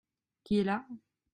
Qui 0.43 0.61
est 0.61 0.63
là? 0.63 0.83